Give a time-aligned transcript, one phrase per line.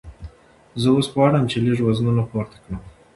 [0.81, 2.81] زه اوس غواړم چې لږ وزنونه پورته کړم.